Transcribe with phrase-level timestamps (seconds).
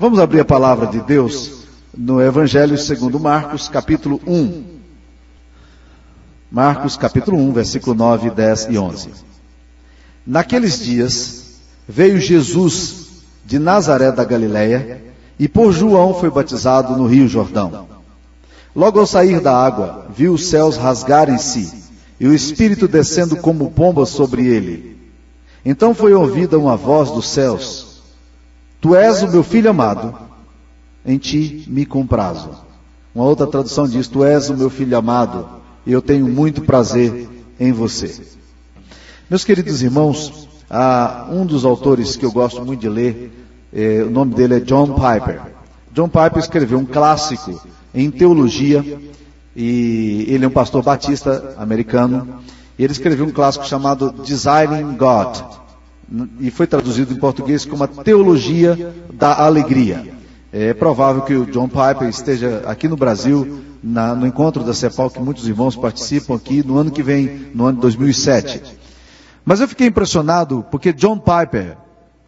[0.00, 4.64] Vamos abrir a palavra de Deus no Evangelho segundo Marcos, capítulo 1.
[6.48, 9.10] Marcos, capítulo 1, versículo 9, 10 e 11.
[10.24, 11.58] Naqueles dias
[11.88, 15.02] veio Jesus de Nazaré da Galiléia
[15.36, 17.88] e por João foi batizado no Rio Jordão.
[18.76, 21.74] Logo ao sair da água, viu os céus rasgarem-se
[22.20, 24.96] e o Espírito descendo como pomba sobre ele.
[25.64, 27.87] Então foi ouvida uma voz dos céus
[28.80, 30.14] Tu és o meu filho amado,
[31.04, 32.50] em ti me comprazo.
[33.14, 35.48] Uma outra tradução diz: Tu és o meu filho amado,
[35.84, 38.20] e eu tenho muito prazer em você.
[39.28, 40.48] Meus queridos irmãos,
[41.30, 43.32] um dos autores que eu gosto muito de ler,
[43.72, 45.40] é, o nome dele é John Piper.
[45.92, 47.60] John Piper escreveu um clássico
[47.92, 48.84] em teologia,
[49.56, 52.40] e ele é um pastor batista americano,
[52.78, 55.40] e ele escreveu um clássico chamado Desiring God,
[56.40, 60.16] e foi traduzido em português como a teologia da alegria.
[60.50, 65.10] É provável que o John Piper esteja aqui no Brasil, na, no encontro da CEPAL,
[65.10, 68.62] que muitos irmãos participam aqui no ano que vem, no ano de 2007.
[69.44, 71.76] Mas eu fiquei impressionado porque John Piper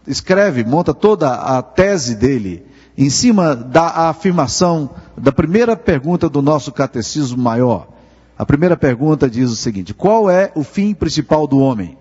[0.07, 6.71] escreve, monta toda a tese dele em cima da afirmação da primeira pergunta do nosso
[6.73, 7.89] catecismo maior.
[8.37, 11.97] A primeira pergunta diz o seguinte: qual é o fim principal do homem?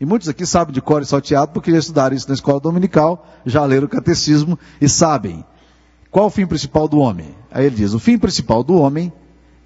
[0.00, 3.28] E muitos aqui sabem de cor e salteado porque já estudaram isso na escola dominical,
[3.44, 5.44] já leram o catecismo e sabem.
[6.10, 7.34] Qual o fim principal do homem?
[7.50, 9.12] Aí ele diz: o fim principal do homem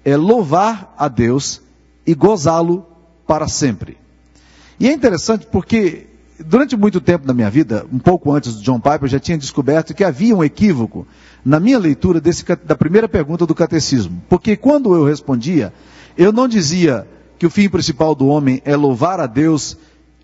[0.03, 1.61] é louvar a Deus
[2.05, 2.85] e gozá-lo
[3.25, 3.97] para sempre.
[4.77, 8.79] E é interessante porque durante muito tempo da minha vida, um pouco antes do John
[8.79, 11.07] Piper, eu já tinha descoberto que havia um equívoco
[11.45, 14.21] na minha leitura desse, da primeira pergunta do catecismo.
[14.27, 15.73] Porque quando eu respondia,
[16.17, 17.07] eu não dizia
[17.39, 19.77] que o fim principal do homem é louvar a Deus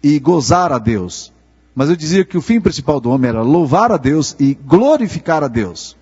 [0.04, 1.32] e gozar a Deus.
[1.76, 5.44] Mas eu dizia que o fim principal do homem era louvar a Deus e glorificar
[5.44, 5.96] a Deus.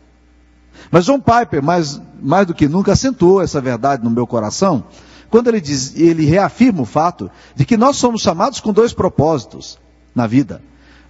[0.92, 4.86] Mas John Piper, mais, mais do que nunca, acentuou essa verdade no meu coração,
[5.30, 9.78] quando ele, diz, ele reafirma o fato de que nós somos chamados com dois propósitos
[10.16, 10.62] na vida.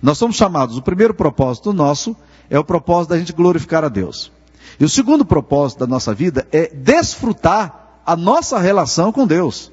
[0.01, 2.15] Nós somos chamados, o primeiro propósito nosso
[2.49, 4.31] é o propósito da gente glorificar a Deus.
[4.79, 9.71] E o segundo propósito da nossa vida é desfrutar a nossa relação com Deus.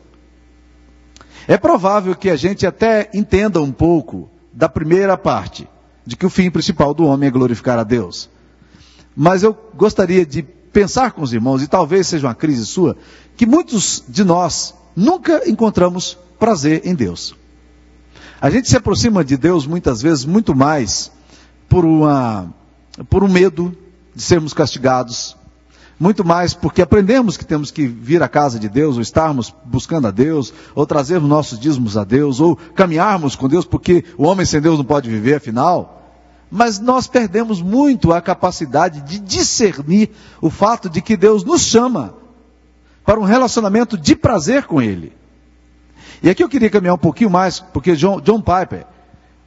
[1.48, 5.68] É provável que a gente até entenda um pouco da primeira parte,
[6.04, 8.28] de que o fim principal do homem é glorificar a Deus.
[9.14, 12.96] Mas eu gostaria de pensar com os irmãos, e talvez seja uma crise sua,
[13.36, 17.34] que muitos de nós nunca encontramos prazer em Deus.
[18.40, 21.10] A gente se aproxima de Deus muitas vezes muito mais
[21.68, 22.52] por, uma,
[23.08, 23.76] por um medo
[24.14, 25.36] de sermos castigados,
[25.98, 30.06] muito mais porque aprendemos que temos que vir à casa de Deus, ou estarmos buscando
[30.06, 34.44] a Deus, ou trazermos nossos dízimos a Deus, ou caminharmos com Deus, porque o homem
[34.44, 36.12] sem Deus não pode viver, afinal.
[36.50, 42.14] Mas nós perdemos muito a capacidade de discernir o fato de que Deus nos chama
[43.04, 45.12] para um relacionamento de prazer com Ele.
[46.22, 48.86] E aqui eu queria caminhar um pouquinho mais, porque John, John Piper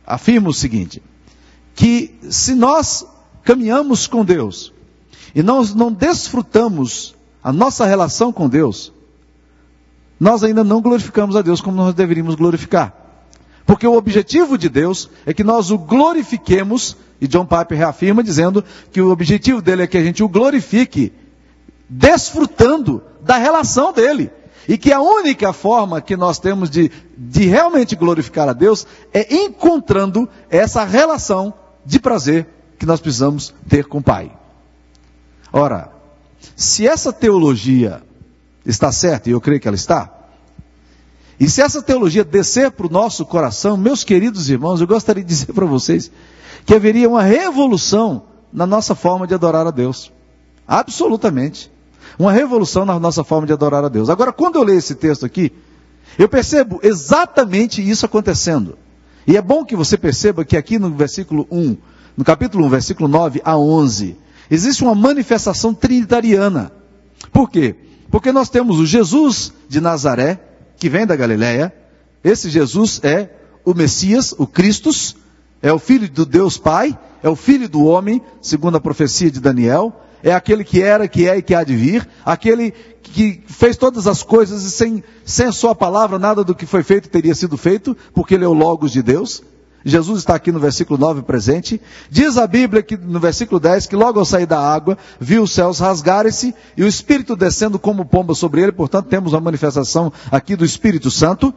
[0.06, 1.02] afirma o seguinte:
[1.76, 3.06] que se nós
[3.44, 4.74] caminhamos com Deus,
[5.34, 8.92] e nós não desfrutamos a nossa relação com Deus,
[10.20, 12.94] nós ainda não glorificamos a Deus como nós deveríamos glorificar.
[13.66, 18.64] Porque o objetivo de Deus é que nós o glorifiquemos, e John Piper reafirma dizendo
[18.92, 21.14] que o objetivo dele é que a gente o glorifique,
[21.88, 24.32] desfrutando da relação dele.
[24.68, 29.36] E que a única forma que nós temos de, de realmente glorificar a Deus é
[29.36, 31.54] encontrando essa relação
[31.86, 32.48] de prazer
[32.78, 34.39] que nós precisamos ter com o Pai.
[35.52, 35.92] Ora,
[36.56, 38.02] se essa teologia
[38.66, 40.12] está certa, e eu creio que ela está,
[41.40, 45.30] e se essa teologia descer para o nosso coração, meus queridos irmãos, eu gostaria de
[45.30, 46.12] dizer para vocês
[46.66, 50.12] que haveria uma revolução na nossa forma de adorar a Deus.
[50.68, 51.72] Absolutamente.
[52.18, 54.10] Uma revolução na nossa forma de adorar a Deus.
[54.10, 55.54] Agora, quando eu leio esse texto aqui,
[56.18, 58.78] eu percebo exatamente isso acontecendo.
[59.26, 61.78] E é bom que você perceba que aqui no versículo 1,
[62.18, 64.18] no capítulo 1, versículo 9 a 11,
[64.50, 66.72] Existe uma manifestação trinitariana.
[67.32, 67.76] Por quê?
[68.10, 70.40] Porque nós temos o Jesus de Nazaré,
[70.78, 71.74] que vem da Galiléia.
[72.24, 73.30] Esse Jesus é
[73.64, 74.90] o Messias, o Cristo,
[75.62, 79.40] é o Filho do Deus Pai, é o Filho do homem, segundo a profecia de
[79.40, 79.94] Daniel,
[80.24, 82.72] é aquele que era, que é e que há de vir, aquele
[83.02, 86.84] que fez todas as coisas e sem, sem a sua palavra nada do que foi
[86.84, 89.42] feito teria sido feito, porque ele é o Logos de Deus.
[89.84, 91.82] Jesus está aqui no versículo 9 presente.
[92.10, 95.52] Diz a Bíblia que no versículo 10 que logo ao sair da água, viu os
[95.52, 100.56] céus rasgarem-se e o Espírito descendo como pomba sobre ele, portanto temos uma manifestação aqui
[100.56, 101.54] do Espírito Santo.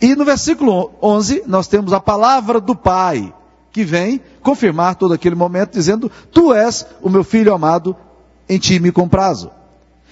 [0.00, 3.32] E no versículo 11 nós temos a palavra do Pai
[3.72, 7.96] que vem confirmar todo aquele momento, dizendo: Tu és o meu filho amado,
[8.48, 9.50] em ti me comprazo.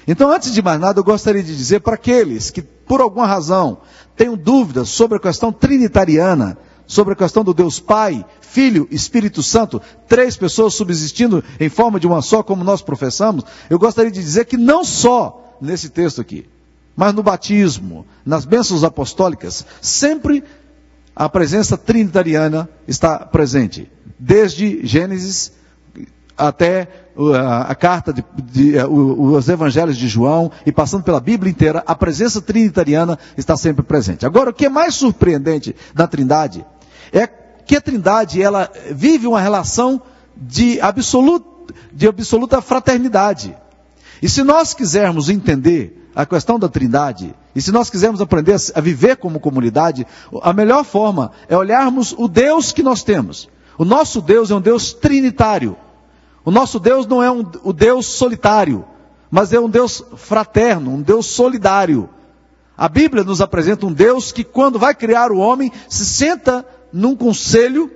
[0.07, 3.79] Então, antes de mais nada, eu gostaria de dizer para aqueles que, por alguma razão,
[4.17, 6.57] tenham dúvidas sobre a questão trinitariana,
[6.89, 12.07] sobre a questão do Deus Pai, Filho, Espírito Santo, três pessoas subsistindo em forma de
[12.07, 16.49] uma só, como nós professamos, eu gostaria de dizer que não só nesse texto aqui,
[16.97, 20.43] mas no batismo, nas bênçãos apostólicas, sempre
[21.15, 23.91] a presença trinitariana está presente.
[24.19, 25.53] Desde Gênesis
[26.37, 26.89] até
[27.69, 32.41] a, carta de, de, os evangelhos de João e passando pela Bíblia inteira, a presença
[32.41, 34.25] trinitariana está sempre presente.
[34.25, 36.65] Agora, o que é mais surpreendente na Trindade
[37.13, 40.01] é que a Trindade ela vive uma relação
[40.37, 43.57] de absoluta, de absoluta fraternidade.
[44.23, 48.81] E se nós quisermos entender a questão da Trindade, e se nós quisermos aprender a
[48.81, 50.07] viver como comunidade,
[50.43, 53.49] a melhor forma é olharmos o Deus que nós temos.
[53.77, 55.77] O nosso Deus é um Deus trinitário.
[56.45, 58.85] O nosso Deus não é um, o Deus solitário,
[59.31, 62.09] mas é um Deus fraterno, um Deus solidário.
[62.77, 66.65] A Bíblia nos apresenta um Deus que, quando vai criar o homem, se senta
[66.99, 67.91] num conselho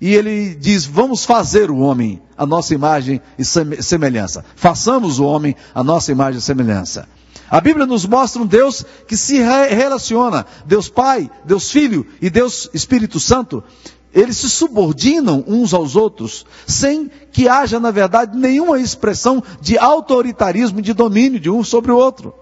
[0.00, 4.44] e ele diz: Vamos fazer o homem a nossa imagem e semelhança.
[4.56, 7.08] Façamos o homem a nossa imagem e semelhança.
[7.48, 12.70] A Bíblia nos mostra um Deus que se relaciona, Deus Pai, Deus Filho e Deus
[12.72, 13.62] Espírito Santo,
[14.14, 20.82] eles se subordinam uns aos outros, sem que haja, na verdade, nenhuma expressão de autoritarismo
[20.82, 22.34] de domínio de um sobre o outro.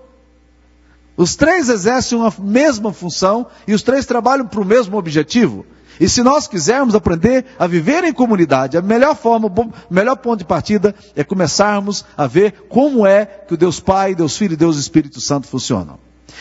[1.17, 5.67] Os três exercem uma mesma função e os três trabalham para o mesmo objetivo.
[6.01, 10.39] E se nós quisermos aprender a viver em comunidade, a melhor forma, o melhor ponto
[10.39, 14.57] de partida é começarmos a ver como é que o Deus Pai, Deus Filho e
[14.57, 15.99] Deus Espírito Santo funcionam.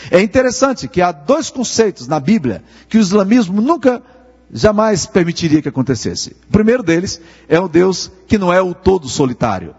[0.09, 4.01] É interessante que há dois conceitos na Bíblia que o islamismo nunca
[4.49, 6.37] jamais permitiria que acontecesse.
[6.47, 7.19] O primeiro deles
[7.49, 9.75] é o Deus que não é o todo solitário.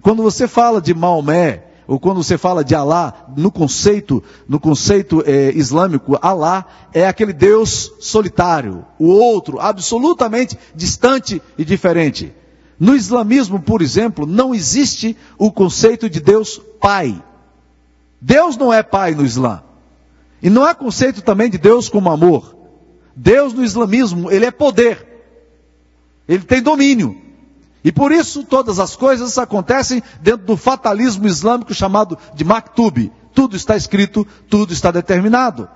[0.00, 5.22] Quando você fala de Maomé, ou quando você fala de Alá, no conceito, no conceito
[5.26, 12.32] é, islâmico, Alá é aquele Deus solitário, o outro, absolutamente distante e diferente.
[12.78, 17.22] No islamismo, por exemplo, não existe o conceito de Deus Pai.
[18.20, 19.62] Deus não é Pai no Islã.
[20.42, 22.56] E não há conceito também de Deus como amor.
[23.14, 25.06] Deus no islamismo, ele é poder.
[26.26, 27.16] Ele tem domínio.
[27.84, 33.10] E por isso todas as coisas acontecem dentro do fatalismo islâmico chamado de Maktub.
[33.34, 35.68] Tudo está escrito, tudo está determinado.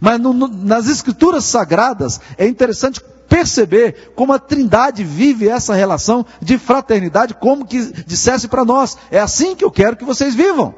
[0.00, 6.26] Mas no, no, nas escrituras sagradas é interessante perceber como a Trindade vive essa relação
[6.40, 10.74] de fraternidade, como que dissesse para nós: é assim que eu quero que vocês vivam.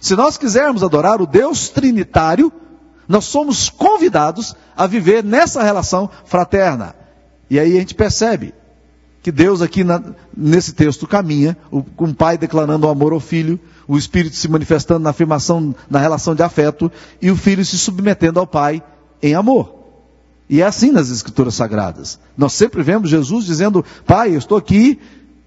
[0.00, 2.52] Se nós quisermos adorar o Deus Trinitário,
[3.08, 6.94] nós somos convidados a viver nessa relação fraterna.
[7.50, 8.54] E aí a gente percebe
[9.24, 10.02] que Deus aqui na,
[10.36, 14.46] nesse texto caminha, o, com o pai declarando o amor ao filho, o espírito se
[14.48, 16.92] manifestando na afirmação, na relação de afeto,
[17.22, 18.82] e o filho se submetendo ao pai
[19.22, 19.76] em amor.
[20.46, 22.20] E é assim nas escrituras sagradas.
[22.36, 25.00] Nós sempre vemos Jesus dizendo, pai, eu estou aqui,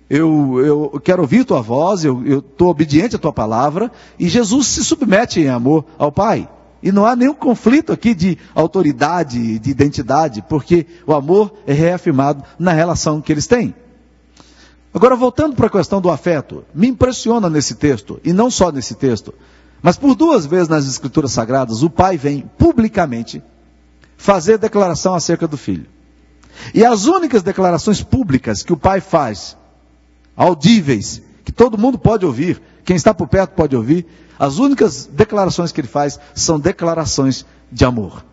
[0.09, 0.59] eu,
[0.94, 5.39] eu quero ouvir tua voz, eu estou obediente à tua palavra, e Jesus se submete
[5.39, 6.50] em amor ao pai.
[6.81, 12.44] E não há nenhum conflito aqui de autoridade, de identidade, porque o amor é reafirmado
[12.57, 13.74] na relação que eles têm.
[14.94, 18.96] Agora, voltando para a questão do afeto, me impressiona nesse texto, e não só nesse
[18.96, 19.34] texto,
[19.81, 23.43] mas por duas vezes nas Escrituras Sagradas, o pai vem publicamente
[24.17, 25.86] fazer declaração acerca do filho.
[26.74, 29.55] E as únicas declarações públicas que o pai faz,
[30.36, 34.06] audíveis, que todo mundo pode ouvir, quem está por perto pode ouvir,
[34.39, 38.24] as únicas declarações que ele faz são declarações de amor.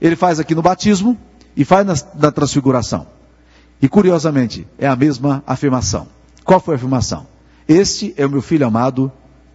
[0.00, 1.16] Ele faz aqui no batismo
[1.56, 3.06] e faz na, na transfiguração.
[3.80, 6.08] E curiosamente, é a mesma afirmação.
[6.42, 7.24] Qual foi a afirmação?
[7.68, 9.12] Este é o meu filho amado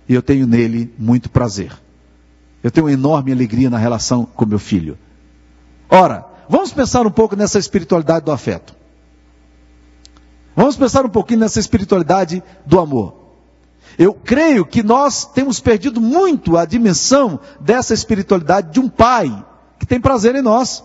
[0.08, 1.74] e eu tenho nele muito prazer.
[2.64, 4.98] Eu tenho enorme alegria na relação com meu filho.
[5.90, 8.74] Ora, vamos pensar um pouco nessa espiritualidade do afeto.
[10.56, 13.23] Vamos pensar um pouquinho nessa espiritualidade do amor.
[13.98, 19.46] Eu creio que nós temos perdido muito a dimensão dessa espiritualidade de um pai
[19.80, 20.84] que tem prazer em nós.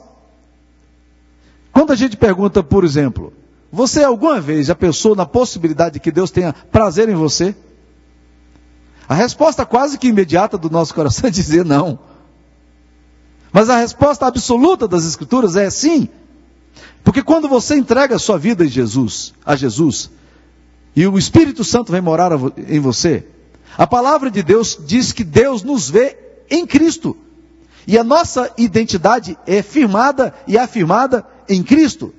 [1.72, 3.32] Quando a gente pergunta, por exemplo,
[3.70, 7.54] você alguma vez já pensou na possibilidade de que Deus tenha prazer em você?
[9.08, 11.98] A resposta quase que imediata do nosso coração é dizer não.
[13.52, 16.08] Mas a resposta absoluta das Escrituras é sim.
[17.02, 20.10] Porque quando você entrega a sua vida a Jesus, a Jesus,
[20.98, 23.24] e o Espírito Santo vem morar em você,
[23.76, 26.18] a palavra de Deus diz que Deus nos vê
[26.50, 27.16] em Cristo.
[27.86, 32.12] E a nossa identidade é firmada e afirmada em Cristo.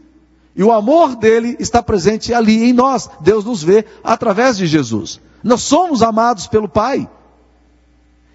[0.56, 3.10] E o amor dele está presente ali em nós.
[3.20, 5.20] Deus nos vê através de Jesus.
[5.44, 7.06] Nós somos amados pelo Pai.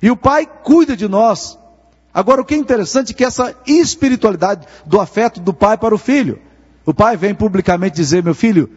[0.02, 1.58] E o Pai cuida de nós.
[2.12, 5.98] Agora, o que é interessante é que essa espiritualidade do afeto do pai para o
[5.98, 6.38] filho.
[6.84, 8.70] O pai vem publicamente dizer: Meu filho,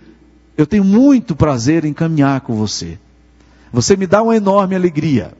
[0.58, 3.00] eu tenho muito prazer em caminhar com você.
[3.72, 5.34] Você me dá uma enorme alegria.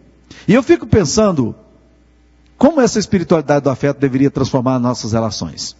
[0.48, 1.56] E eu fico pensando,
[2.58, 5.76] como essa espiritualidade do afeto deveria transformar nossas relações?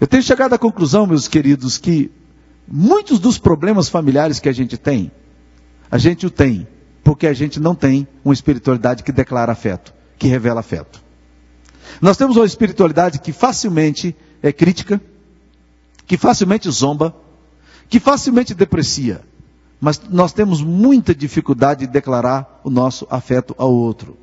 [0.00, 2.10] Eu tenho chegado à conclusão, meus queridos, que
[2.66, 5.12] muitos dos problemas familiares que a gente tem,
[5.90, 6.66] a gente o tem
[7.02, 11.02] porque a gente não tem uma espiritualidade que declara afeto que revela afeto.
[12.00, 15.00] Nós temos uma espiritualidade que facilmente é crítica,
[16.06, 17.14] que facilmente zomba,
[17.90, 19.20] que facilmente deprecia,
[19.80, 24.16] mas nós temos muita dificuldade de declarar o nosso afeto ao outro.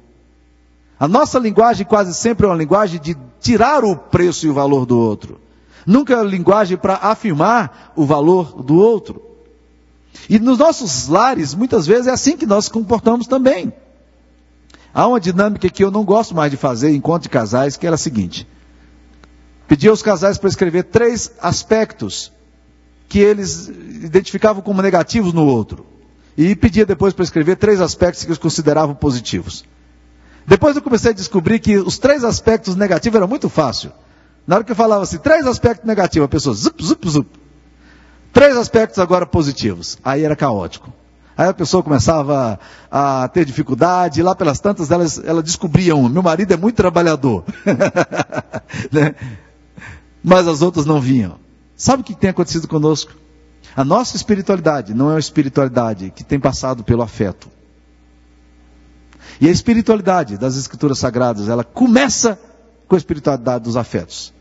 [0.98, 4.86] A nossa linguagem quase sempre é uma linguagem de tirar o preço e o valor
[4.86, 5.40] do outro.
[5.86, 9.22] Nunca é uma linguagem para afirmar o valor do outro.
[10.30, 13.72] E nos nossos lares, muitas vezes é assim que nós comportamos também.
[14.94, 17.96] Há uma dinâmica que eu não gosto mais de fazer em de casais, que era
[17.96, 18.48] a seguinte:
[19.68, 22.32] pedir aos casais para escrever três aspectos
[23.08, 25.86] que eles identificavam como negativos no outro.
[26.38, 29.66] E pedia depois para escrever três aspectos que eles consideravam positivos.
[30.46, 33.92] Depois eu comecei a descobrir que os três aspectos negativos era muito fácil.
[34.46, 37.30] Na hora que eu falava assim, três aspectos negativos, a pessoa zup, zup, zup.
[38.32, 39.98] Três aspectos agora positivos.
[40.04, 40.94] Aí era caótico.
[41.36, 42.60] Aí a pessoa começava
[42.90, 46.76] a ter dificuldade, e lá pelas tantas elas, ela descobria um, meu marido é muito
[46.76, 47.44] trabalhador.
[48.92, 49.16] né?
[50.24, 51.47] Mas as outras não vinham.
[51.78, 53.14] Sabe o que tem acontecido conosco?
[53.76, 57.48] A nossa espiritualidade não é uma espiritualidade que tem passado pelo afeto.
[59.40, 62.40] E a espiritualidade das escrituras sagradas, ela começa
[62.88, 64.34] com a espiritualidade dos afetos.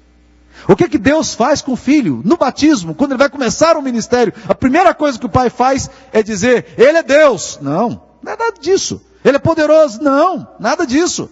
[0.67, 2.23] O que que Deus faz com o filho?
[2.25, 5.91] No batismo, quando ele vai começar o ministério, a primeira coisa que o pai faz
[6.15, 7.59] é dizer, ele é Deus.
[7.61, 9.03] Não, não é nada disso.
[9.23, 10.03] Ele é poderoso.
[10.03, 11.29] Não, nada disso.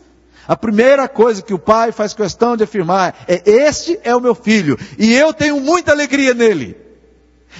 [0.46, 4.34] A primeira coisa que o pai faz questão de afirmar é: Este é o meu
[4.34, 6.76] filho, e eu tenho muita alegria nele.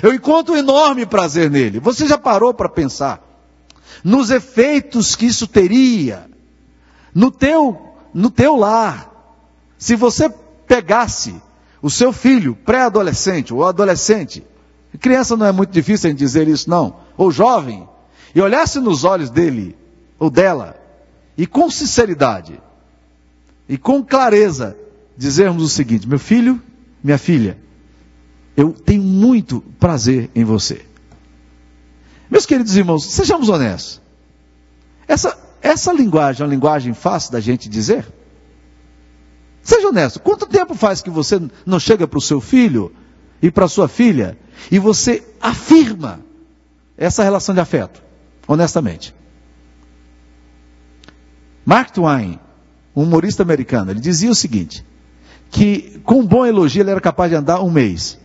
[0.03, 1.79] Eu encontro um enorme prazer nele.
[1.79, 3.23] Você já parou para pensar
[4.03, 6.29] nos efeitos que isso teria
[7.14, 9.11] no teu, no teu lar?
[9.79, 10.29] Se você
[10.67, 11.35] pegasse
[11.81, 14.45] o seu filho, pré-adolescente ou adolescente,
[15.00, 17.88] criança não é muito difícil em dizer isso, não, ou jovem,
[18.35, 19.76] e olhasse nos olhos dele
[20.19, 20.76] ou dela,
[21.37, 22.61] e com sinceridade,
[23.68, 24.76] e com clareza,
[25.16, 26.61] dizermos o seguinte: meu filho,
[27.02, 27.59] minha filha,
[28.56, 30.85] eu tenho muito prazer em você.
[32.30, 34.00] Meus queridos irmãos, sejamos honestos.
[35.06, 38.06] Essa, essa linguagem é uma linguagem fácil da gente dizer?
[39.62, 42.92] Seja honesto, quanto tempo faz que você não chega para o seu filho
[43.40, 44.38] e para sua filha
[44.71, 46.21] e você afirma
[46.97, 48.02] essa relação de afeto?
[48.47, 49.14] Honestamente.
[51.64, 52.38] Mark Twain,
[52.94, 54.84] um humorista americano, ele dizia o seguinte:
[55.50, 58.18] que com um bom elogio ele era capaz de andar um mês.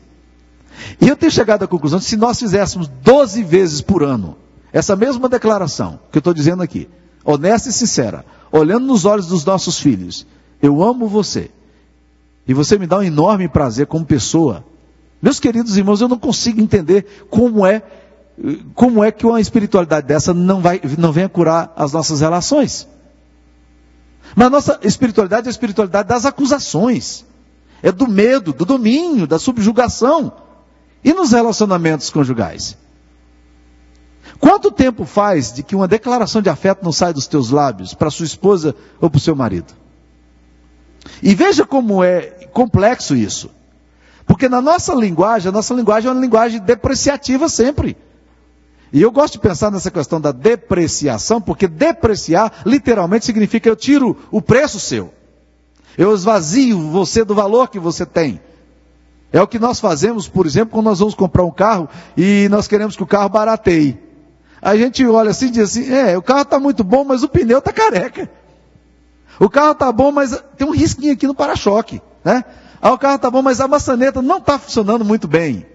[0.99, 4.37] E eu tenho chegado à conclusão que se nós fizéssemos 12 vezes por ano
[4.71, 6.87] essa mesma declaração que eu estou dizendo aqui,
[7.23, 10.25] honesta e sincera, olhando nos olhos dos nossos filhos,
[10.61, 11.49] eu amo você.
[12.47, 14.63] E você me dá um enorme prazer como pessoa.
[15.21, 17.81] Meus queridos irmãos, eu não consigo entender como é
[18.73, 22.87] como é que uma espiritualidade dessa não vai não venha curar as nossas relações.
[24.39, 27.25] Mas nossa espiritualidade é a espiritualidade das acusações.
[27.83, 30.31] É do medo, do domínio, da subjugação.
[31.03, 32.77] E nos relacionamentos conjugais?
[34.39, 38.09] Quanto tempo faz de que uma declaração de afeto não sai dos teus lábios para
[38.09, 39.73] sua esposa ou para o seu marido?
[41.21, 42.21] E veja como é
[42.53, 43.51] complexo isso.
[44.25, 47.97] Porque na nossa linguagem, a nossa linguagem é uma linguagem depreciativa sempre.
[48.91, 54.17] E eu gosto de pensar nessa questão da depreciação, porque depreciar literalmente significa eu tiro
[54.31, 55.13] o preço seu.
[55.97, 58.39] Eu esvazio você do valor que você tem.
[59.31, 62.67] É o que nós fazemos, por exemplo, quando nós vamos comprar um carro e nós
[62.67, 63.99] queremos que o carro barateie.
[64.61, 67.29] A gente olha assim e diz assim, é, o carro está muito bom, mas o
[67.29, 68.29] pneu está careca.
[69.39, 72.43] O carro está bom, mas tem um risquinho aqui no para-choque, né?
[72.81, 75.65] Ah, o carro está bom, mas a maçaneta não está funcionando muito bem.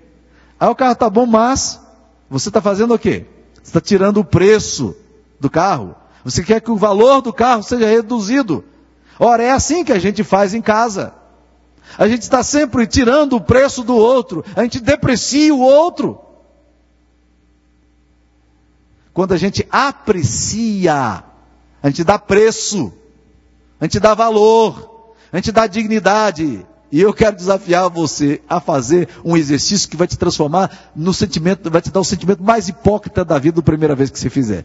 [0.58, 1.80] Ah, o carro está bom, mas
[2.28, 3.26] você está fazendo o quê?
[3.54, 4.96] Você está tirando o preço
[5.40, 5.94] do carro.
[6.24, 8.64] Você quer que o valor do carro seja reduzido.
[9.18, 11.14] Ora, é assim que a gente faz em casa.
[11.98, 14.44] A gente está sempre tirando o preço do outro.
[14.56, 16.18] A gente deprecia o outro.
[19.12, 21.22] Quando a gente aprecia,
[21.82, 22.92] a gente dá preço
[23.80, 29.08] a gente dá valor, a gente dá dignidade E eu quero desafiar você a fazer
[29.24, 33.24] um exercício que vai te transformar no sentimento, vai te dar o sentimento mais hipócrita
[33.24, 34.64] da vida da primeira vez que você fizer.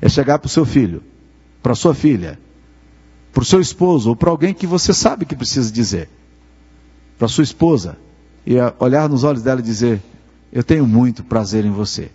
[0.00, 1.02] É chegar para o seu filho,
[1.60, 2.38] para sua filha,
[3.32, 6.08] para o seu esposo ou para alguém que você sabe que precisa dizer,
[7.18, 7.98] para sua esposa,
[8.46, 10.00] e olhar nos olhos dela e dizer:
[10.52, 12.08] Eu tenho muito prazer em você.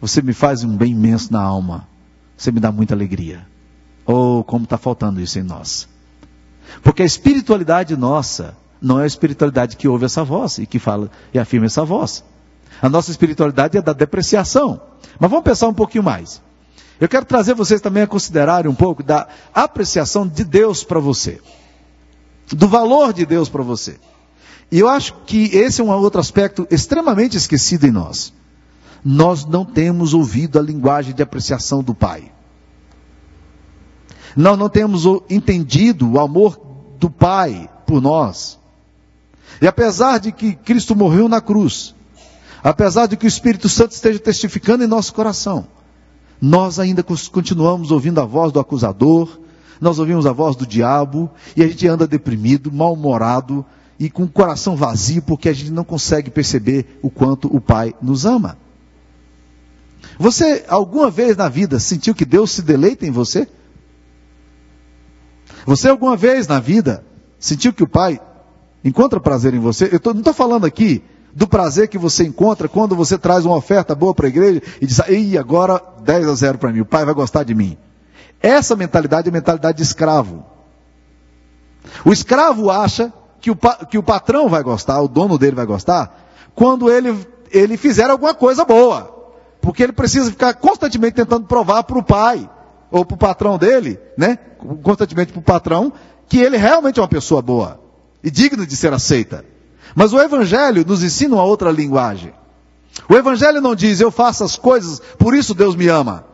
[0.00, 1.86] Você me faz um bem imenso na alma.
[2.34, 3.46] Você me dá muita alegria.
[4.06, 5.86] Oh, como está faltando isso em nós.
[6.82, 11.10] Porque a espiritualidade nossa não é a espiritualidade que ouve essa voz e que fala
[11.32, 12.22] e afirma essa voz.
[12.82, 14.80] A nossa espiritualidade é da depreciação.
[15.18, 16.42] Mas vamos pensar um pouquinho mais.
[17.00, 21.40] Eu quero trazer vocês também a considerarem um pouco da apreciação de Deus para você.
[22.52, 23.96] Do valor de Deus para você.
[24.70, 28.32] E eu acho que esse é um outro aspecto extremamente esquecido em nós.
[29.04, 32.33] Nós não temos ouvido a linguagem de apreciação do Pai.
[34.36, 36.60] Nós não temos entendido o amor
[36.98, 38.58] do Pai por nós.
[39.60, 41.94] E apesar de que Cristo morreu na cruz,
[42.62, 45.66] apesar de que o Espírito Santo esteja testificando em nosso coração,
[46.40, 49.38] nós ainda continuamos ouvindo a voz do acusador,
[49.80, 53.64] nós ouvimos a voz do diabo, e a gente anda deprimido, mal-humorado
[53.98, 57.94] e com o coração vazio, porque a gente não consegue perceber o quanto o Pai
[58.02, 58.58] nos ama.
[60.18, 63.48] Você alguma vez na vida sentiu que Deus se deleita em você?
[65.66, 67.04] Você alguma vez na vida
[67.38, 68.20] sentiu que o Pai
[68.84, 69.88] encontra prazer em você?
[69.90, 71.02] Eu tô, não estou falando aqui
[71.34, 74.86] do prazer que você encontra quando você traz uma oferta boa para a igreja e
[74.86, 77.76] diz, ei, agora 10 a 0 para mim, o Pai vai gostar de mim.
[78.40, 80.44] Essa mentalidade é mentalidade de escravo.
[82.04, 83.56] O escravo acha que o,
[83.90, 88.34] que o patrão vai gostar, o dono dele vai gostar, quando ele, ele fizer alguma
[88.34, 89.12] coisa boa.
[89.60, 92.48] Porque ele precisa ficar constantemente tentando provar para o pai
[92.90, 94.38] ou para o patrão dele, né?
[94.82, 95.92] Constantemente para o patrão,
[96.28, 97.80] que ele realmente é uma pessoa boa
[98.22, 99.44] e digna de ser aceita.
[99.94, 102.32] Mas o Evangelho nos ensina uma outra linguagem.
[103.08, 106.24] O Evangelho não diz eu faço as coisas, por isso Deus me ama.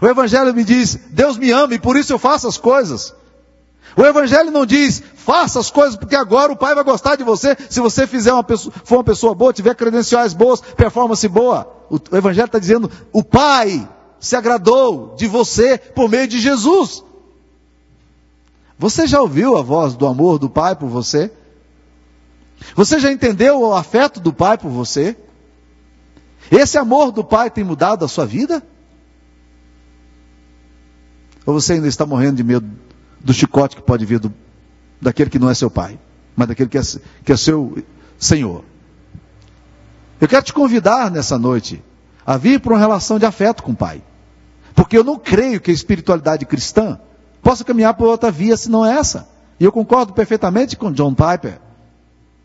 [0.00, 3.14] O Evangelho me diz Deus me ama e por isso eu faço as coisas.
[3.94, 7.56] O Evangelho não diz faça as coisas porque agora o Pai vai gostar de você
[7.68, 11.70] se você fizer uma pessoa, for uma pessoa boa, tiver credenciais boas, performance boa.
[11.90, 13.86] O, o Evangelho está dizendo o Pai
[14.18, 17.04] se agradou de você por meio de Jesus.
[18.82, 21.30] Você já ouviu a voz do amor do Pai por você?
[22.74, 25.16] Você já entendeu o afeto do Pai por você?
[26.50, 28.60] Esse amor do Pai tem mudado a sua vida?
[31.46, 32.68] Ou você ainda está morrendo de medo
[33.20, 34.34] do chicote que pode vir do,
[35.00, 35.96] daquele que não é seu pai,
[36.34, 36.82] mas daquele que é,
[37.24, 37.84] que é seu
[38.18, 38.64] Senhor?
[40.20, 41.80] Eu quero te convidar nessa noite
[42.26, 44.02] a vir para uma relação de afeto com o Pai.
[44.74, 46.98] Porque eu não creio que a espiritualidade cristã
[47.42, 49.28] possa caminhar por outra via senão essa.
[49.58, 51.60] E eu concordo perfeitamente com John Piper,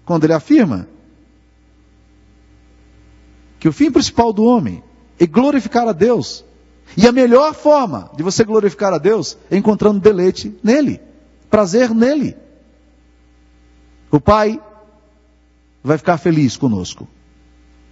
[0.05, 0.87] quando ele afirma
[3.59, 4.83] que o fim principal do homem
[5.19, 6.43] é glorificar a Deus.
[6.95, 11.01] E a melhor forma de você glorificar a Deus é encontrando deleite nele,
[11.49, 12.37] prazer nele.
[14.09, 14.61] O Pai
[15.83, 17.07] vai ficar feliz conosco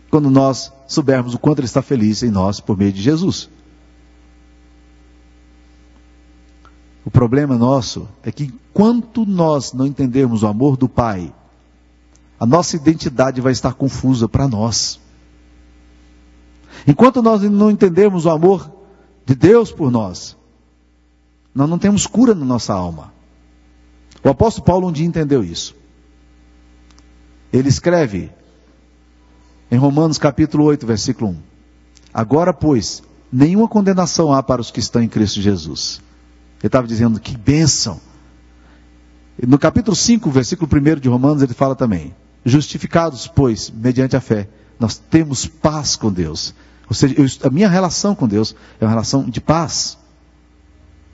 [0.09, 3.49] quando nós soubermos o quanto Ele está feliz em nós por meio de Jesus.
[7.05, 11.31] O problema nosso é que enquanto nós não entendermos o amor do Pai,
[12.39, 14.99] a nossa identidade vai estar confusa para nós.
[16.87, 18.69] Enquanto nós não entendermos o amor
[19.23, 20.35] de Deus por nós,
[21.53, 23.13] nós não temos cura na nossa alma.
[24.23, 25.75] O apóstolo Paulo um dia entendeu isso.
[27.53, 28.31] Ele escreve
[29.71, 31.37] em Romanos capítulo 8, versículo 1.
[32.13, 36.01] Agora, pois, nenhuma condenação há para os que estão em Cristo Jesus.
[36.59, 37.99] Ele estava dizendo que bênção.
[39.45, 44.47] No capítulo 5, versículo 1 de Romanos, ele fala também: Justificados, pois, mediante a fé,
[44.79, 46.53] nós temos paz com Deus.
[46.87, 49.97] Ou seja, eu, a minha relação com Deus é uma relação de paz.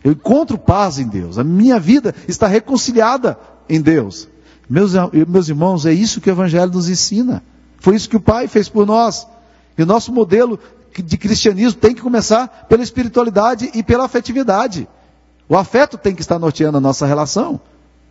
[0.04, 1.38] Eu encontro paz em Deus.
[1.38, 3.38] A minha vida está reconciliada
[3.69, 4.27] em Deus.
[4.69, 4.93] Meus,
[5.27, 7.43] meus irmãos, é isso que o Evangelho nos ensina.
[7.77, 9.27] Foi isso que o Pai fez por nós.
[9.77, 10.60] E o nosso modelo
[10.93, 14.88] de cristianismo tem que começar pela espiritualidade e pela afetividade.
[15.51, 17.59] O afeto tem que estar norteando a nossa relação,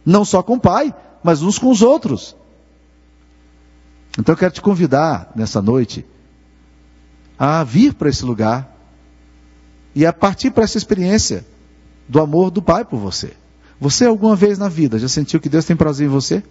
[0.04, 2.36] não só com o pai, mas uns com os outros.
[4.18, 6.04] Então eu quero te convidar nessa noite
[7.38, 8.70] a vir para esse lugar
[9.94, 11.46] e a partir para essa experiência
[12.06, 13.32] do amor do Pai por você.
[13.80, 16.42] Você alguma vez na vida já sentiu que Deus tem prazer em você?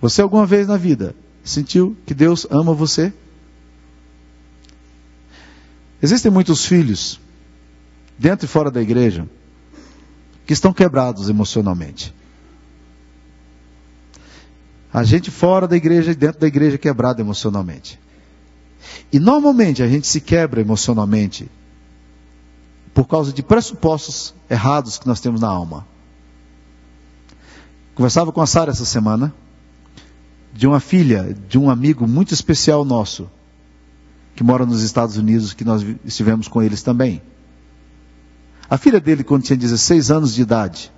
[0.00, 3.12] Você alguma vez na vida sentiu que Deus ama você?
[6.00, 7.20] Existem muitos filhos
[8.22, 9.28] dentro e fora da igreja,
[10.46, 12.14] que estão quebrados emocionalmente.
[14.92, 17.98] A gente fora da igreja e dentro da igreja quebrado emocionalmente.
[19.12, 21.50] E normalmente a gente se quebra emocionalmente
[22.94, 25.84] por causa de pressupostos errados que nós temos na alma.
[27.92, 29.34] Conversava com a Sara essa semana
[30.52, 33.28] de uma filha de um amigo muito especial nosso
[34.36, 37.20] que mora nos Estados Unidos, que nós estivemos com eles também.
[38.72, 40.90] A filha dele, quando tinha 16 anos de idade,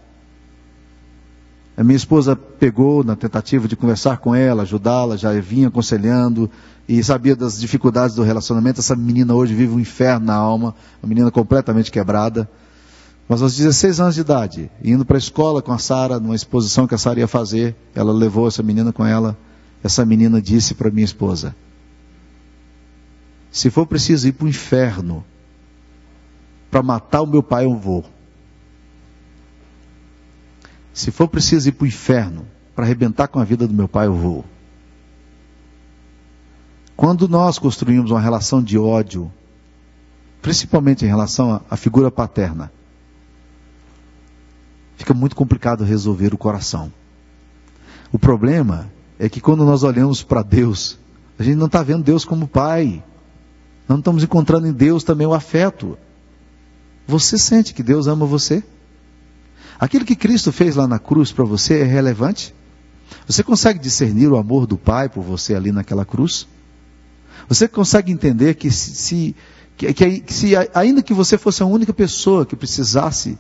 [1.77, 6.49] a minha esposa pegou na tentativa de conversar com ela, ajudá-la, já vinha aconselhando
[6.89, 8.79] e sabia das dificuldades do relacionamento.
[8.79, 12.49] Essa menina hoje vive um inferno na alma, uma menina completamente quebrada.
[13.29, 16.87] Mas aos 16 anos de idade, indo para a escola com a Sara, numa exposição
[16.87, 19.37] que a Sara ia fazer, ela levou essa menina com ela.
[19.83, 21.57] Essa menina disse para minha esposa:
[23.51, 25.25] Se for preciso ir para o inferno
[26.75, 28.05] para matar o meu pai, eu vou.
[30.93, 34.09] Se for preciso ir para o inferno para arrebentar com a vida do meu pai,
[34.09, 34.45] eu vou.
[36.97, 39.31] Quando nós construímos uma relação de ódio,
[40.43, 42.73] principalmente em relação à figura paterna,
[44.97, 46.93] fica muito complicado resolver o coração.
[48.11, 50.99] O problema é que quando nós olhamos para Deus,
[51.39, 53.01] a gente não está vendo Deus como Pai.
[53.89, 55.97] Não estamos encontrando em Deus também o afeto.
[57.07, 58.63] Você sente que Deus ama você?
[59.79, 62.55] Aquilo que Cristo fez lá na cruz para você é relevante?
[63.27, 66.47] Você consegue discernir o amor do Pai por você ali naquela cruz?
[67.49, 69.37] Você consegue entender que se,
[69.77, 73.39] que, que, se ainda que você fosse a única pessoa que precisasse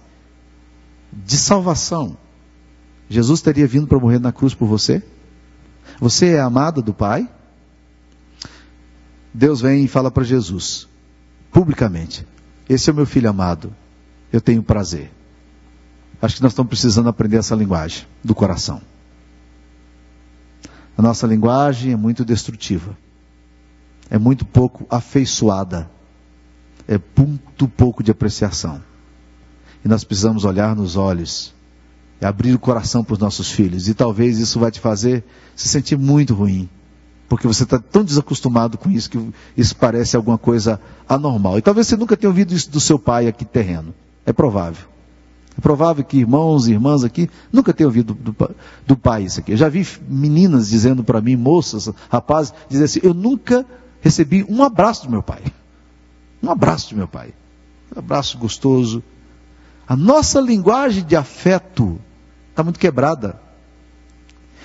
[1.12, 2.16] de salvação,
[3.08, 5.02] Jesus teria vindo para morrer na cruz por você?
[6.00, 7.28] Você é amada do Pai?
[9.32, 10.88] Deus vem e fala para Jesus,
[11.50, 12.26] publicamente:
[12.68, 13.74] Esse é o meu filho amado,
[14.32, 15.10] eu tenho prazer.
[16.20, 18.80] Acho que nós estamos precisando aprender essa linguagem do coração.
[20.96, 22.96] A nossa linguagem é muito destrutiva,
[24.08, 25.90] é muito pouco afeiçoada,
[26.86, 28.82] é muito pouco de apreciação.
[29.84, 31.54] E nós precisamos olhar nos olhos
[32.24, 33.88] abrir o coração para os nossos filhos.
[33.88, 35.24] E talvez isso vai te fazer
[35.54, 36.68] se sentir muito ruim.
[37.34, 39.18] Porque você está tão desacostumado com isso que
[39.56, 41.58] isso parece alguma coisa anormal.
[41.58, 43.92] E talvez você nunca tenha ouvido isso do seu pai aqui terreno.
[44.24, 44.86] É provável.
[45.58, 48.50] É provável que irmãos e irmãs aqui nunca tenham ouvido do, do,
[48.86, 49.50] do pai isso aqui.
[49.50, 53.66] Eu já vi meninas dizendo para mim, moças, rapazes, dizendo assim: Eu nunca
[54.00, 55.42] recebi um abraço do meu pai.
[56.40, 57.34] Um abraço do meu pai.
[57.96, 59.02] Um abraço gostoso.
[59.88, 61.98] A nossa linguagem de afeto
[62.50, 63.40] está muito quebrada.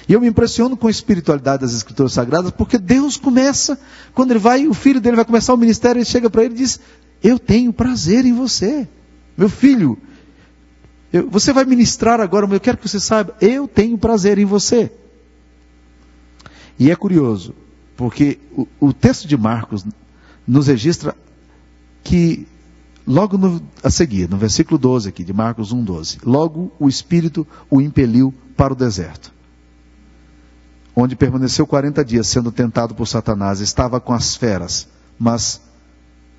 [0.09, 3.79] E eu me impressiono com a espiritualidade das Escrituras Sagradas, porque Deus começa,
[4.15, 6.57] quando ele vai, o filho dele vai começar o ministério, ele chega para ele e
[6.57, 6.79] diz:
[7.21, 8.87] Eu tenho prazer em você.
[9.37, 9.99] Meu filho,
[11.13, 14.45] eu, você vai ministrar agora, mas eu quero que você saiba, eu tenho prazer em
[14.45, 14.91] você.
[16.79, 17.53] E é curioso,
[17.95, 19.85] porque o, o texto de Marcos
[20.47, 21.15] nos registra
[22.03, 22.47] que
[23.05, 27.79] logo no, a seguir, no versículo 12 aqui, de Marcos 1,12, logo o Espírito o
[27.79, 29.31] impeliu para o deserto,
[30.99, 35.61] onde permaneceu 40 dias sendo tentado por Satanás, estava com as feras, mas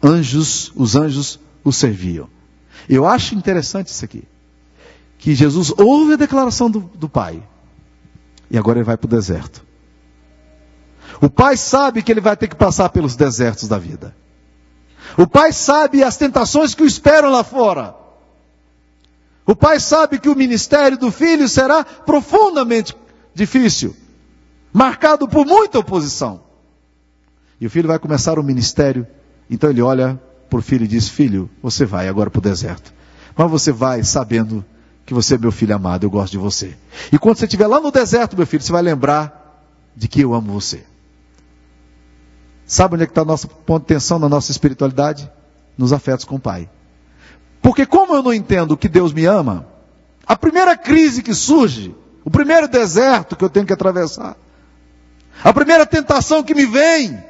[0.03, 2.29] anjos, os anjos o serviam.
[2.88, 4.25] Eu acho interessante isso aqui
[5.20, 7.42] que Jesus ouve a declaração do, do Pai.
[8.51, 9.62] E agora ele vai para o deserto.
[11.20, 14.16] O Pai sabe que ele vai ter que passar pelos desertos da vida.
[15.18, 17.94] O Pai sabe as tentações que o esperam lá fora.
[19.46, 22.96] O Pai sabe que o ministério do Filho será profundamente
[23.35, 23.94] difícil,
[24.72, 26.42] marcado por muita oposição.
[27.61, 29.06] E o filho vai começar o ministério,
[29.50, 32.92] então ele olha para o filho e diz: Filho, você vai agora para o deserto.
[33.37, 34.64] Mas você vai sabendo
[35.04, 36.76] que você é meu filho amado, eu gosto de você.
[37.12, 39.64] E quando você estiver lá no deserto, meu filho, você vai lembrar
[39.96, 40.85] de que eu amo você.
[42.66, 45.30] Sabe onde é que está o nosso ponto de tensão na nossa espiritualidade?
[45.76, 46.70] Nos afetos com o Pai.
[47.61, 49.66] Porque como eu não entendo que Deus me ama,
[50.26, 54.37] a primeira crise que surge, o primeiro deserto que eu tenho que atravessar,
[55.42, 57.22] a primeira tentação que me vem,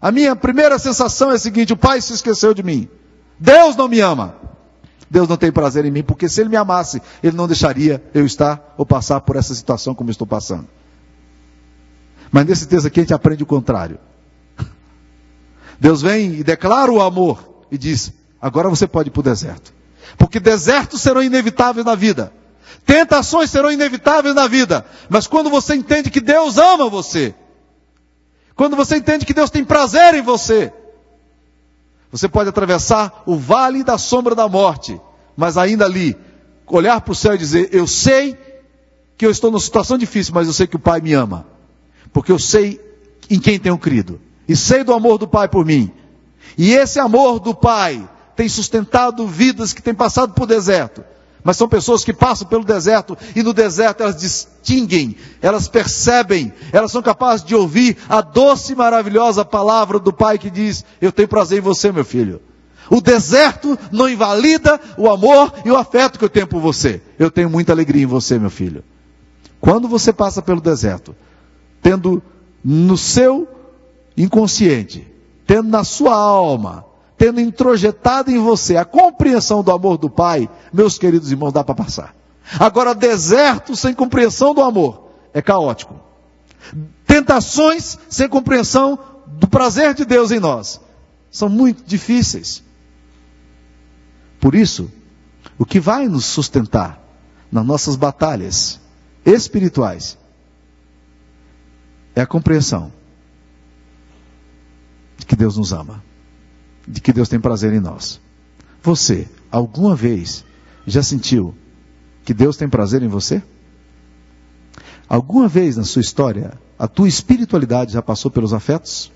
[0.00, 2.88] a minha primeira sensação é a seguinte: o Pai se esqueceu de mim.
[3.38, 4.34] Deus não me ama.
[5.10, 8.24] Deus não tem prazer em mim, porque se Ele me amasse, Ele não deixaria eu
[8.24, 10.68] estar ou passar por essa situação como estou passando.
[12.30, 13.98] Mas nesse texto aqui a gente aprende o contrário.
[15.80, 19.74] Deus vem e declara o amor e diz: agora você pode ir para o deserto.
[20.16, 22.32] Porque desertos serão inevitáveis na vida.
[22.84, 24.84] Tentações serão inevitáveis na vida.
[25.08, 27.34] Mas quando você entende que Deus ama você,
[28.54, 30.72] quando você entende que Deus tem prazer em você,
[32.10, 35.00] você pode atravessar o vale da sombra da morte,
[35.36, 36.16] mas ainda ali,
[36.66, 38.36] olhar para o céu e dizer: Eu sei
[39.16, 41.46] que eu estou numa situação difícil, mas eu sei que o Pai me ama.
[42.12, 42.80] Porque eu sei
[43.28, 44.20] em quem tenho crido.
[44.48, 45.90] E sei do amor do Pai por mim.
[46.58, 51.04] E esse amor do Pai tem sustentado vidas que têm passado por deserto.
[51.42, 56.92] Mas são pessoas que passam pelo deserto e no deserto elas distinguem, elas percebem, elas
[56.92, 61.28] são capazes de ouvir a doce e maravilhosa palavra do Pai que diz: Eu tenho
[61.28, 62.40] prazer em você, meu filho.
[62.90, 67.00] O deserto não invalida o amor e o afeto que eu tenho por você.
[67.18, 68.82] Eu tenho muita alegria em você, meu filho.
[69.60, 71.14] Quando você passa pelo deserto,
[71.80, 72.22] tendo
[72.64, 73.46] no seu
[74.16, 75.06] inconsciente,
[75.46, 76.84] tendo na sua alma,
[77.20, 81.74] tendo introjetado em você a compreensão do amor do Pai, meus queridos irmãos, dá para
[81.74, 82.16] passar.
[82.58, 86.00] Agora, deserto sem compreensão do amor é caótico.
[87.06, 90.80] Tentações sem compreensão do prazer de Deus em nós
[91.30, 92.64] são muito difíceis.
[94.40, 94.90] Por isso,
[95.58, 96.98] o que vai nos sustentar
[97.52, 98.80] nas nossas batalhas
[99.26, 100.16] espirituais
[102.16, 102.90] é a compreensão
[105.18, 106.02] de que Deus nos ama,
[106.86, 108.20] de que Deus tem prazer em nós.
[108.82, 110.44] Você, alguma vez,
[110.86, 111.54] já sentiu
[112.24, 113.42] que Deus tem prazer em você?
[115.08, 119.10] Alguma vez na sua história, a tua espiritualidade já passou pelos afetos?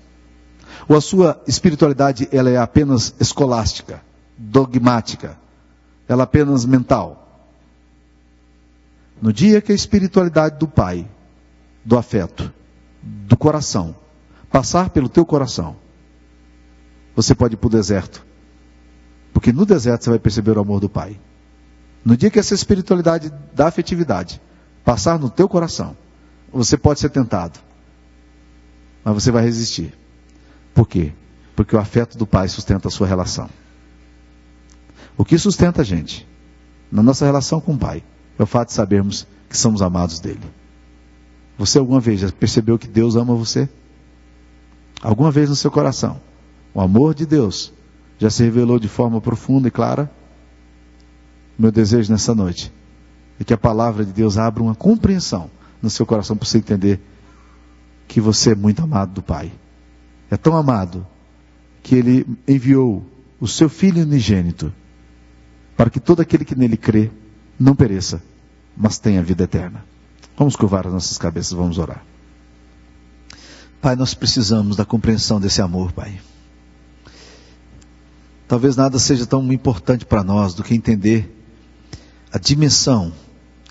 [0.87, 4.01] Ou a sua espiritualidade ela é apenas escolástica,
[4.37, 5.37] dogmática,
[6.07, 7.21] ela é apenas mental?
[9.21, 11.07] No dia que a espiritualidade do Pai,
[11.83, 12.51] do afeto,
[13.01, 13.95] do coração,
[14.51, 15.77] passar pelo teu coração,
[17.15, 18.25] você pode ir para o deserto.
[19.33, 21.19] Porque no deserto você vai perceber o amor do Pai.
[22.03, 24.41] No dia que essa espiritualidade da afetividade
[24.83, 25.97] passar no teu coração,
[26.51, 27.59] você pode ser tentado.
[29.03, 29.93] Mas você vai resistir.
[30.73, 31.13] Por quê?
[31.55, 33.49] Porque o afeto do Pai sustenta a sua relação.
[35.17, 36.27] O que sustenta a gente
[36.91, 38.03] na nossa relação com o Pai
[38.37, 40.41] é o fato de sabermos que somos amados dele.
[41.57, 43.69] Você alguma vez já percebeu que Deus ama você?
[45.01, 46.19] Alguma vez no seu coração,
[46.75, 47.73] o amor de Deus
[48.19, 50.11] já se revelou de forma profunda e clara?
[51.57, 52.71] Meu desejo nessa noite
[53.39, 55.49] é que a palavra de Deus abra uma compreensão
[55.81, 56.99] no seu coração para você entender
[58.09, 59.53] que você é muito amado do Pai.
[60.29, 61.07] É tão amado
[61.81, 63.05] que Ele enviou
[63.39, 64.73] o seu Filho unigênito
[65.77, 67.09] para que todo aquele que nele crê
[67.57, 68.21] não pereça,
[68.75, 69.85] mas tenha vida eterna.
[70.37, 72.03] Vamos curvar as nossas cabeças, vamos orar.
[73.81, 76.19] Pai, nós precisamos da compreensão desse amor, Pai.
[78.47, 81.31] Talvez nada seja tão importante para nós do que entender
[82.31, 83.11] a dimensão,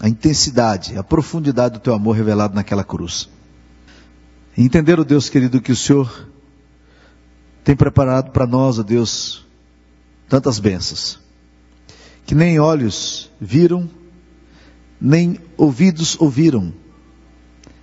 [0.01, 3.29] a intensidade, a profundidade do teu amor revelado naquela cruz.
[4.57, 6.29] Entender, o Deus querido, que o Senhor
[7.63, 9.45] tem preparado para nós, ó Deus,
[10.29, 11.25] tantas bênçãos
[12.27, 13.89] que nem olhos viram,
[15.01, 16.73] nem ouvidos ouviram,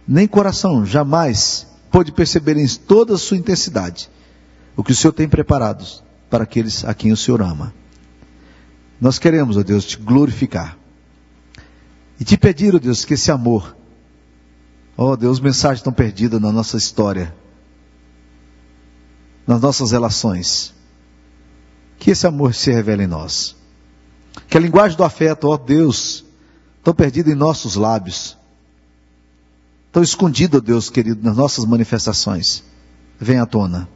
[0.08, 4.10] nem coração jamais pôde perceber em toda a sua intensidade
[4.76, 5.86] o que o Senhor tem preparado
[6.32, 7.74] para aqueles a quem o Senhor ama.
[9.00, 10.78] Nós queremos, ó Deus, te glorificar
[12.18, 13.76] e te pedir, ó Deus, que esse amor,
[14.98, 17.36] ó Deus, mensagens estão perdidas na nossa história,
[19.46, 20.74] nas nossas relações,
[22.00, 23.56] que esse amor se revele em nós.
[24.48, 26.24] Que a linguagem do afeto, ó Deus,
[26.82, 28.38] tão perdida em nossos lábios,
[29.92, 32.64] tão escondida, ó Deus querido, nas nossas manifestações,
[33.20, 33.90] venha à tona.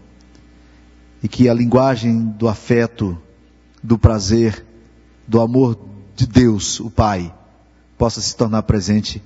[1.26, 3.18] E que a linguagem do afeto,
[3.82, 4.64] do prazer,
[5.28, 5.76] do amor
[6.16, 7.34] de Deus, o Pai,
[7.98, 9.24] possa se tornar presente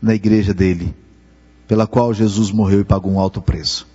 [0.00, 0.94] na igreja dele,
[1.66, 3.88] pela qual Jesus morreu e pagou um alto preço.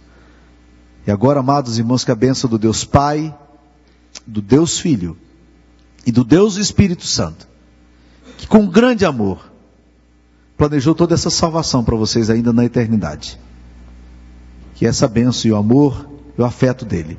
[1.08, 3.34] E agora, amados irmãos, que a bênção do Deus Pai,
[4.28, 5.16] do Deus Filho,
[6.06, 7.48] e do Deus Espírito Santo,
[8.38, 9.50] que com grande amor
[10.58, 13.40] planejou toda essa salvação para vocês ainda na eternidade.
[14.76, 17.18] Que essa bênção e o amor e o afeto dele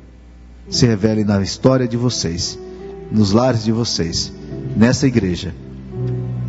[0.69, 2.59] se revelem na história de vocês,
[3.11, 4.33] nos lares de vocês,
[4.77, 5.55] nessa igreja,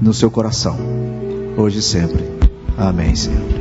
[0.01, 0.77] no seu coração,
[1.58, 2.23] hoje e sempre.
[2.77, 3.59] Amém, Senhor.